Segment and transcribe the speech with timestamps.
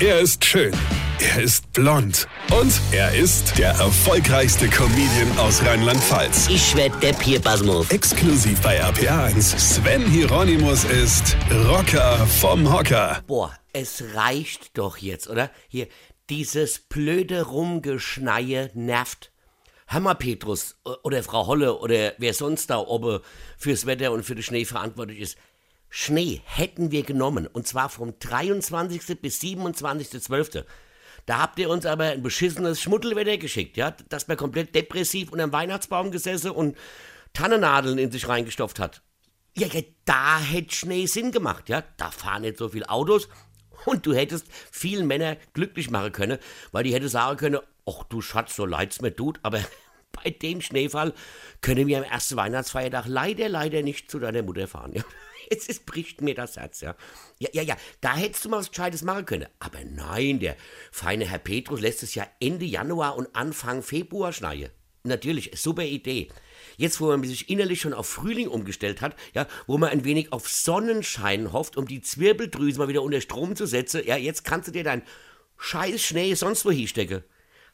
[0.00, 0.72] Er ist schön.
[1.18, 2.28] Er ist blond.
[2.56, 6.48] Und er ist der erfolgreichste Comedian aus Rheinland-Pfalz.
[6.48, 7.90] Ich werd der Pierpasmus.
[7.90, 9.58] Exklusiv bei RPA1.
[9.58, 13.24] Sven Hieronymus ist Rocker vom Hocker.
[13.26, 15.50] Boah, es reicht doch jetzt, oder?
[15.66, 15.88] Hier,
[16.30, 19.32] dieses blöde Rumgeschneie nervt.
[19.98, 23.18] Mal, Petrus oder Frau Holle oder wer sonst da oben
[23.56, 25.38] fürs Wetter und für den Schnee verantwortlich ist.
[25.90, 29.20] Schnee hätten wir genommen und zwar vom 23.
[29.20, 30.64] bis 27.12.
[31.26, 35.46] Da habt ihr uns aber ein beschissenes Schmuddelwetter geschickt, ja, dass man komplett depressiv unter
[35.46, 36.76] dem Weihnachtsbaum gesessen und
[37.32, 39.02] Tannennadeln in sich reingestopft hat.
[39.56, 41.82] Ja, ja, da hätte Schnee Sinn gemacht, ja.
[41.96, 43.28] Da fahren nicht so viele Autos
[43.84, 46.38] und du hättest vielen Männer glücklich machen können,
[46.72, 49.60] weil die hätte sagen können, ach du Schatz, so leid's mir tut, aber
[50.30, 51.14] bei dem Schneefall
[51.60, 55.02] können wir am ersten Weihnachtsfeiertag leider, leider nicht zu deiner Mutter fahren, ja.
[55.50, 56.94] Jetzt ist, bricht mir das Herz, ja.
[57.38, 59.46] Ja, ja, ja, da hättest du mal was Gescheites machen können.
[59.60, 60.56] Aber nein, der
[60.92, 64.70] feine Herr Petrus lässt es ja Ende Januar und Anfang Februar schneien.
[65.04, 66.28] Natürlich, super Idee.
[66.76, 70.32] Jetzt, wo man sich innerlich schon auf Frühling umgestellt hat, ja, wo man ein wenig
[70.32, 74.68] auf Sonnenschein hofft, um die Zwirbeldrüse mal wieder unter Strom zu setzen, ja, jetzt kannst
[74.68, 75.02] du dir dein
[75.56, 77.24] scheiß Schnee sonst wo hinstecken.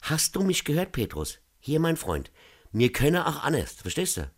[0.01, 1.39] Hast du mich gehört, Petrus?
[1.65, 2.29] Hier, mein Freund.
[2.71, 4.29] Mir könne auch anders, verstehst du?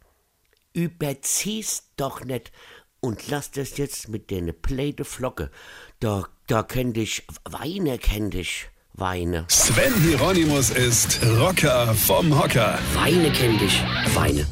[0.71, 2.53] Überzieh's doch nicht
[3.01, 5.51] und lass das jetzt mit der Pleite Flocke.
[5.99, 9.43] Da, da kenn dich, Weine kenn dich, Weine.
[9.49, 12.79] Sven Hieronymus ist Rocker vom Hocker.
[12.93, 14.47] Weine kenn dich, Weine.